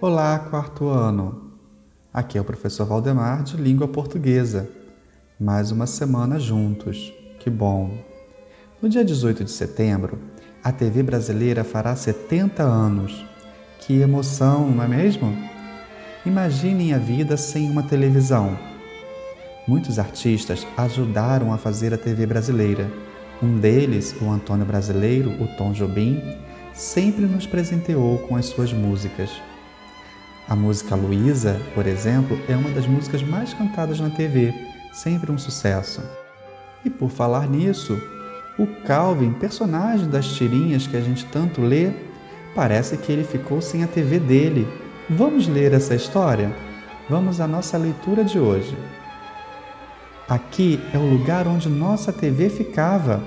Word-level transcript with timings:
Olá, 0.00 0.38
quarto 0.38 0.86
ano. 0.86 1.54
Aqui 2.14 2.38
é 2.38 2.40
o 2.40 2.44
professor 2.44 2.86
Valdemar 2.86 3.42
de 3.42 3.56
Língua 3.56 3.88
Portuguesa. 3.88 4.70
Mais 5.40 5.72
uma 5.72 5.88
semana 5.88 6.38
juntos. 6.38 7.12
Que 7.40 7.50
bom. 7.50 7.98
No 8.80 8.88
dia 8.88 9.04
18 9.04 9.42
de 9.42 9.50
setembro, 9.50 10.16
a 10.62 10.70
TV 10.70 11.02
brasileira 11.02 11.64
fará 11.64 11.96
70 11.96 12.62
anos. 12.62 13.26
Que 13.80 13.94
emoção, 13.94 14.70
não 14.70 14.84
é 14.84 14.86
mesmo? 14.86 15.36
Imaginem 16.24 16.94
a 16.94 16.98
vida 16.98 17.36
sem 17.36 17.68
uma 17.68 17.82
televisão. 17.82 18.56
Muitos 19.66 19.98
artistas 19.98 20.64
ajudaram 20.76 21.52
a 21.52 21.58
fazer 21.58 21.92
a 21.92 21.98
TV 21.98 22.24
brasileira. 22.24 22.88
Um 23.42 23.58
deles, 23.58 24.14
o 24.22 24.30
Antônio 24.30 24.64
Brasileiro, 24.64 25.30
o 25.42 25.48
Tom 25.56 25.72
Jobim, 25.72 26.22
sempre 26.72 27.26
nos 27.26 27.48
presenteou 27.48 28.18
com 28.28 28.36
as 28.36 28.46
suas 28.46 28.72
músicas. 28.72 29.28
A 30.48 30.56
música 30.56 30.94
Luísa, 30.94 31.60
por 31.74 31.86
exemplo, 31.86 32.38
é 32.48 32.56
uma 32.56 32.70
das 32.70 32.86
músicas 32.86 33.22
mais 33.22 33.52
cantadas 33.52 34.00
na 34.00 34.08
TV, 34.08 34.54
sempre 34.94 35.30
um 35.30 35.36
sucesso. 35.36 36.00
E 36.82 36.88
por 36.88 37.10
falar 37.10 37.46
nisso, 37.46 38.00
o 38.58 38.66
Calvin, 38.86 39.34
personagem 39.34 40.08
das 40.08 40.26
tirinhas 40.26 40.86
que 40.86 40.96
a 40.96 41.02
gente 41.02 41.26
tanto 41.26 41.60
lê, 41.60 41.92
parece 42.54 42.96
que 42.96 43.12
ele 43.12 43.24
ficou 43.24 43.60
sem 43.60 43.84
a 43.84 43.86
TV 43.86 44.18
dele. 44.18 44.66
Vamos 45.10 45.46
ler 45.46 45.74
essa 45.74 45.94
história? 45.94 46.50
Vamos 47.10 47.42
à 47.42 47.46
nossa 47.46 47.76
leitura 47.76 48.24
de 48.24 48.38
hoje. 48.38 48.74
Aqui 50.26 50.80
é 50.94 50.98
o 50.98 51.10
lugar 51.10 51.46
onde 51.46 51.68
nossa 51.68 52.10
TV 52.10 52.48
ficava, 52.48 53.22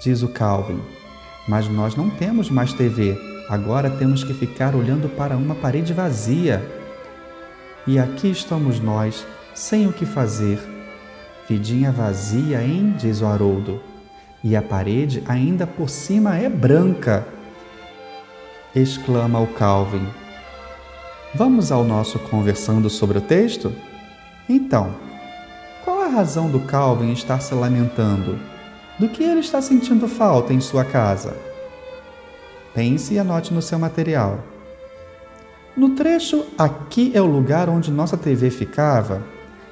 diz 0.00 0.22
o 0.22 0.28
Calvin. 0.28 0.80
Mas 1.48 1.68
nós 1.68 1.96
não 1.96 2.08
temos 2.08 2.48
mais 2.48 2.72
TV 2.72 3.35
Agora 3.48 3.88
temos 3.88 4.24
que 4.24 4.34
ficar 4.34 4.74
olhando 4.74 5.08
para 5.08 5.36
uma 5.36 5.54
parede 5.54 5.92
vazia. 5.92 6.64
E 7.86 7.98
aqui 7.98 8.28
estamos 8.28 8.80
nós, 8.80 9.24
sem 9.54 9.86
o 9.86 9.92
que 9.92 10.04
fazer. 10.04 10.58
Vidinha 11.48 11.92
vazia, 11.92 12.60
hein? 12.60 12.94
diz 12.98 13.22
o 13.22 13.26
Haroldo. 13.26 13.80
E 14.42 14.56
a 14.56 14.62
parede 14.62 15.22
ainda 15.28 15.64
por 15.64 15.88
cima 15.88 16.36
é 16.36 16.48
branca. 16.48 17.24
Exclama 18.74 19.38
o 19.38 19.46
Calvin. 19.46 20.06
Vamos 21.32 21.70
ao 21.70 21.84
nosso 21.84 22.18
conversando 22.18 22.90
sobre 22.90 23.18
o 23.18 23.20
texto? 23.20 23.72
Então, 24.48 24.94
qual 25.84 26.02
a 26.02 26.08
razão 26.08 26.50
do 26.50 26.60
Calvin 26.60 27.12
estar 27.12 27.40
se 27.40 27.54
lamentando? 27.54 28.40
Do 28.98 29.08
que 29.08 29.22
ele 29.22 29.40
está 29.40 29.62
sentindo 29.62 30.08
falta 30.08 30.52
em 30.52 30.60
sua 30.60 30.84
casa? 30.84 31.36
Pense 32.76 33.14
e 33.14 33.18
anote 33.18 33.54
no 33.54 33.62
seu 33.62 33.78
material. 33.78 34.38
No 35.74 35.94
trecho 35.94 36.44
Aqui 36.58 37.10
é 37.14 37.22
o 37.22 37.24
lugar 37.24 37.70
onde 37.70 37.90
nossa 37.90 38.18
TV 38.18 38.50
ficava, 38.50 39.22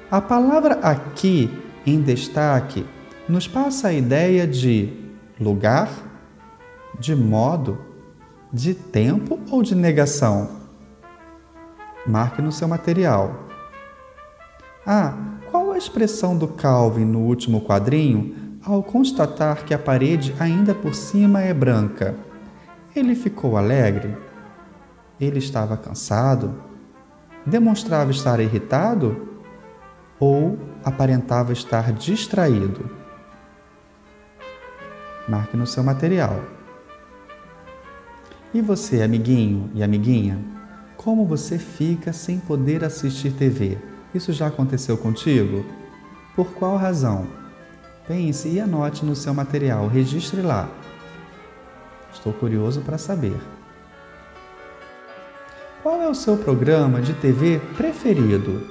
a 0.09 0.19
palavra 0.19 0.79
aqui 0.81 1.47
em 1.85 2.01
destaque 2.01 2.83
nos 3.29 3.47
passa 3.47 3.89
a 3.89 3.93
ideia 3.93 4.47
de 4.47 4.91
lugar, 5.39 5.87
de 6.99 7.15
modo, 7.15 7.77
de 8.51 8.73
tempo 8.73 9.39
ou 9.51 9.61
de 9.61 9.75
negação. 9.75 10.61
Marque 12.07 12.41
no 12.41 12.51
seu 12.51 12.67
material. 12.67 13.45
Ah, 14.83 15.13
qual 15.51 15.71
a 15.71 15.77
expressão 15.77 16.35
do 16.35 16.47
Calvin 16.47 17.05
no 17.05 17.19
último 17.19 17.61
quadrinho 17.61 18.57
ao 18.65 18.81
constatar 18.81 19.63
que 19.63 19.75
a 19.75 19.79
parede 19.79 20.33
ainda 20.39 20.73
por 20.73 20.95
cima 20.95 21.43
é 21.43 21.53
branca? 21.53 22.15
Ele 22.95 23.13
ficou 23.13 23.57
alegre? 23.57 24.15
Ele 25.19 25.39
estava 25.39 25.75
cansado? 25.75 26.55
Demonstrava 27.45 28.09
estar 28.09 28.39
irritado? 28.39 29.35
Ou 30.17 30.57
aparentava 30.81 31.51
estar 31.51 31.91
distraído? 31.91 32.89
Marque 35.27 35.57
no 35.57 35.67
seu 35.67 35.83
material. 35.83 36.41
E 38.53 38.61
você, 38.61 39.01
amiguinho 39.01 39.69
e 39.73 39.83
amiguinha, 39.83 40.39
como 40.95 41.25
você 41.25 41.57
fica 41.59 42.13
sem 42.13 42.39
poder 42.39 42.81
assistir 42.85 43.33
TV? 43.33 43.77
Isso 44.13 44.31
já 44.31 44.47
aconteceu 44.47 44.97
contigo? 44.97 45.65
Por 46.33 46.53
qual 46.53 46.77
razão? 46.77 47.27
Pense 48.07 48.47
e 48.47 48.61
anote 48.61 49.05
no 49.05 49.17
seu 49.17 49.33
material, 49.33 49.89
registre 49.89 50.41
lá. 50.41 50.69
Estou 52.15 52.31
curioso 52.33 52.81
para 52.81 52.97
saber. 52.97 53.35
Qual 55.83 56.01
é 56.01 56.09
o 56.09 56.15
seu 56.15 56.37
programa 56.37 57.01
de 57.01 57.13
TV 57.13 57.59
preferido? 57.77 58.65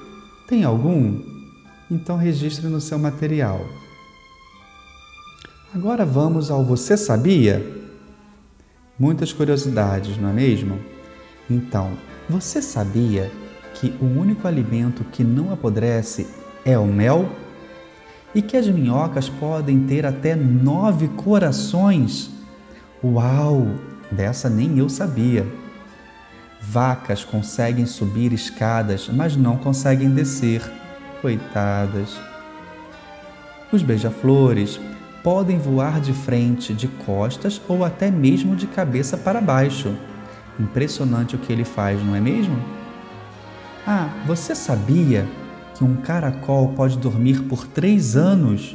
Tem 0.49 0.65
algum? 0.65 1.23
Então 1.91 2.17
registre 2.17 2.67
no 2.67 2.81
seu 2.81 2.99
material. 2.99 3.61
Agora 5.73 6.05
vamos 6.05 6.51
ao 6.51 6.65
Você 6.65 6.97
Sabia? 6.97 7.65
Muitas 8.99 9.33
curiosidades, 9.33 10.17
não 10.17 10.31
é 10.31 10.33
mesmo? 10.33 10.79
Então, 11.49 11.93
você 12.29 12.63
sabia 12.63 13.31
que 13.75 13.95
o 14.01 14.05
único 14.05 14.49
alimento 14.49 15.05
que 15.05 15.23
não 15.23 15.53
apodrece 15.53 16.27
é 16.65 16.79
o 16.79 16.87
mel? 16.87 17.29
E 18.35 18.41
que 18.41 18.57
as 18.57 18.67
minhocas 18.67 19.29
podem 19.29 19.87
ter 19.87 20.07
até 20.07 20.35
nove 20.35 21.09
corações? 21.09 22.34
Uau! 23.05 23.67
Dessa 24.11 24.49
nem 24.49 24.79
eu 24.79 24.89
sabia. 24.89 25.47
Vacas 26.59 27.23
conseguem 27.23 27.85
subir 27.85 28.33
escadas, 28.33 29.11
mas 29.13 29.37
não 29.37 29.59
conseguem 29.59 30.09
descer. 30.09 30.63
Coitadas. 31.21 32.19
Os 33.71 33.83
beija-flores 33.83 34.81
podem 35.23 35.59
voar 35.59 36.01
de 36.01 36.15
frente, 36.15 36.73
de 36.73 36.89
costas 36.89 37.61
ou 37.69 37.85
até 37.85 38.11
mesmo 38.11 38.57
de 38.57 38.67
cabeça 38.67 39.19
para 39.19 39.39
baixo. 39.39 39.95
Impressionante 40.59 41.37
o 41.37 41.39
que 41.39 41.53
ele 41.53 41.65
faz, 41.65 42.03
não 42.03 42.17
é 42.17 42.21
mesmo? 42.21 42.57
Ah, 43.87 44.09
você 44.27 44.55
sabia 44.55 45.29
que 45.75 45.85
um 45.85 45.97
caracol 45.97 46.69
pode 46.69 46.97
dormir 46.97 47.43
por 47.43 47.67
três 47.67 48.17
anos? 48.17 48.75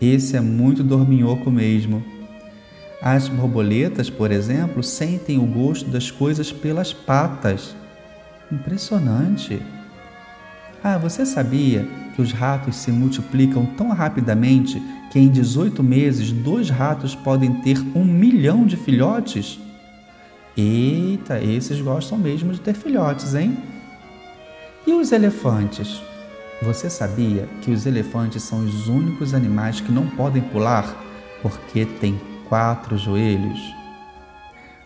Esse 0.00 0.36
é 0.36 0.40
muito 0.40 0.84
dorminhoco 0.84 1.50
mesmo. 1.50 2.14
As 3.06 3.28
borboletas, 3.28 4.08
por 4.08 4.32
exemplo, 4.32 4.82
sentem 4.82 5.38
o 5.38 5.44
gosto 5.44 5.90
das 5.90 6.10
coisas 6.10 6.50
pelas 6.50 6.90
patas. 6.90 7.76
Impressionante! 8.50 9.60
Ah, 10.82 10.96
você 10.96 11.26
sabia 11.26 11.86
que 12.14 12.22
os 12.22 12.32
ratos 12.32 12.76
se 12.76 12.90
multiplicam 12.90 13.66
tão 13.76 13.90
rapidamente 13.90 14.82
que 15.12 15.18
em 15.18 15.28
18 15.28 15.82
meses 15.82 16.32
dois 16.32 16.70
ratos 16.70 17.14
podem 17.14 17.52
ter 17.60 17.78
um 17.94 18.06
milhão 18.06 18.64
de 18.64 18.78
filhotes? 18.78 19.60
Eita, 20.56 21.38
esses 21.44 21.82
gostam 21.82 22.16
mesmo 22.16 22.54
de 22.54 22.60
ter 22.60 22.72
filhotes, 22.72 23.34
hein? 23.34 23.54
E 24.86 24.94
os 24.94 25.12
elefantes? 25.12 26.00
Você 26.62 26.88
sabia 26.88 27.46
que 27.60 27.70
os 27.70 27.84
elefantes 27.84 28.44
são 28.44 28.64
os 28.64 28.88
únicos 28.88 29.34
animais 29.34 29.78
que 29.78 29.92
não 29.92 30.06
podem 30.06 30.40
pular 30.40 30.96
porque 31.42 31.84
têm 31.84 32.18
quatro 32.54 32.96
joelhos. 32.96 33.74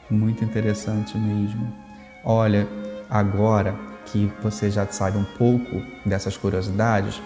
Muito 0.09 0.43
interessante 0.43 1.19
mesmo. 1.19 1.71
Olha, 2.25 2.67
agora 3.11 3.79
que 4.07 4.33
você 4.43 4.71
já 4.71 4.87
sabe 4.87 5.19
um 5.19 5.25
pouco 5.37 5.83
dessas 6.03 6.35
curiosidades, 6.35 7.21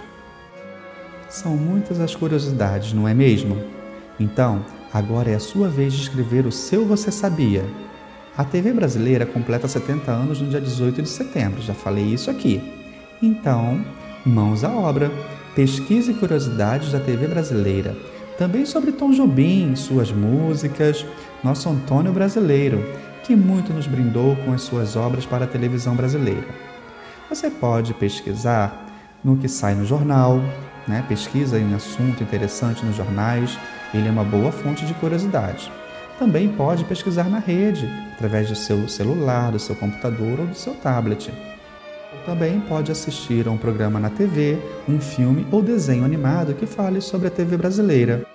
são 1.28 1.56
muitas 1.56 2.00
as 2.00 2.16
curiosidades, 2.16 2.92
não 2.92 3.06
é 3.06 3.14
mesmo? 3.14 3.56
Então, 4.18 4.66
agora 4.92 5.30
é 5.30 5.36
a 5.36 5.38
sua 5.38 5.68
vez 5.68 5.92
de 5.92 6.02
escrever 6.02 6.44
o 6.44 6.50
seu 6.50 6.84
Você 6.86 7.12
Sabia. 7.12 7.64
A 8.36 8.42
TV 8.42 8.72
brasileira 8.72 9.24
completa 9.24 9.68
70 9.68 10.10
anos 10.10 10.40
no 10.40 10.48
dia 10.48 10.60
18 10.60 11.02
de 11.02 11.08
setembro, 11.08 11.62
já 11.62 11.72
falei 11.72 12.06
isso 12.06 12.28
aqui. 12.28 12.60
Então, 13.22 13.86
mãos 14.26 14.64
à 14.64 14.72
obra. 14.72 15.08
Pesquise 15.54 16.14
curiosidades 16.14 16.90
da 16.90 16.98
TV 16.98 17.28
brasileira 17.28 17.94
também 18.42 18.66
sobre 18.66 18.90
Tom 18.90 19.12
Jobim, 19.12 19.76
suas 19.76 20.10
músicas, 20.10 21.06
nosso 21.44 21.68
Antônio 21.68 22.12
brasileiro, 22.12 22.84
que 23.22 23.36
muito 23.36 23.72
nos 23.72 23.86
brindou 23.86 24.34
com 24.34 24.52
as 24.52 24.62
suas 24.62 24.96
obras 24.96 25.24
para 25.24 25.44
a 25.44 25.46
televisão 25.46 25.94
brasileira. 25.94 26.48
Você 27.28 27.48
pode 27.48 27.94
pesquisar 27.94 28.84
no 29.22 29.36
que 29.36 29.46
sai 29.46 29.76
no 29.76 29.86
jornal, 29.86 30.40
né? 30.88 31.04
pesquisa 31.08 31.56
em 31.56 31.72
assunto 31.72 32.20
interessante 32.20 32.84
nos 32.84 32.96
jornais, 32.96 33.56
ele 33.94 34.08
é 34.08 34.10
uma 34.10 34.24
boa 34.24 34.50
fonte 34.50 34.84
de 34.84 34.94
curiosidade. 34.94 35.70
Também 36.18 36.48
pode 36.48 36.84
pesquisar 36.84 37.30
na 37.30 37.38
rede, 37.38 37.88
através 38.14 38.48
do 38.48 38.56
seu 38.56 38.88
celular, 38.88 39.52
do 39.52 39.60
seu 39.60 39.76
computador 39.76 40.40
ou 40.40 40.46
do 40.48 40.54
seu 40.56 40.74
tablet. 40.74 41.32
Também 42.26 42.60
pode 42.60 42.90
assistir 42.90 43.46
a 43.46 43.52
um 43.52 43.56
programa 43.56 44.00
na 44.00 44.10
TV, 44.10 44.58
um 44.88 45.00
filme 45.00 45.46
ou 45.52 45.62
desenho 45.62 46.04
animado 46.04 46.54
que 46.54 46.66
fale 46.66 47.00
sobre 47.00 47.28
a 47.28 47.30
TV 47.30 47.56
brasileira. 47.56 48.31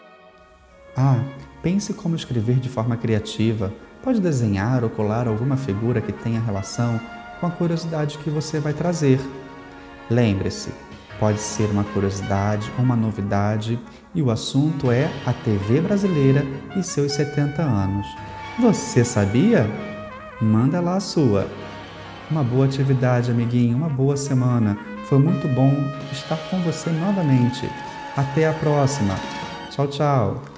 Ah, 0.98 1.20
pense 1.62 1.94
como 1.94 2.16
escrever 2.16 2.56
de 2.56 2.70
forma 2.70 2.98
criativa. 2.98 3.72
Pode 4.04 4.20
desenhar 4.20 4.84
ou 4.84 4.90
colar 4.90 5.28
alguma 5.28 5.56
figura 5.56 6.02
que 6.02 6.12
tenha 6.12 6.42
relação 6.42 7.00
com 7.40 7.46
a 7.46 7.52
curiosidade 7.52 8.18
que 8.18 8.32
você 8.32 8.60
vai 8.60 8.74
trazer. 8.74 9.20
Lembre-se, 10.10 10.72
pode 11.20 11.40
ser 11.40 11.70
uma 11.70 11.84
curiosidade, 11.84 12.72
uma 12.80 12.96
novidade, 12.96 13.80
e 14.16 14.22
o 14.24 14.32
assunto 14.32 14.90
é 14.90 15.12
a 15.24 15.34
TV 15.34 15.82
brasileira 15.82 16.44
e 16.76 16.82
seus 16.82 17.12
70 17.12 17.62
anos. 17.62 18.08
Você 18.60 19.06
sabia? 19.06 19.70
Manda 20.42 20.82
lá 20.82 20.96
a 20.96 21.00
sua. 21.00 21.48
Uma 22.32 22.44
boa 22.44 22.66
atividade, 22.66 23.30
amiguinho, 23.30 23.78
uma 23.78 23.90
boa 23.90 24.18
semana. 24.18 24.78
Foi 25.06 25.20
muito 25.20 25.48
bom 25.50 25.72
estar 26.12 26.38
com 26.50 26.60
você 26.62 26.90
novamente. 26.90 27.70
Até 28.16 28.48
a 28.48 28.54
próxima. 28.54 29.16
Tchau, 29.70 29.88
tchau. 29.88 30.57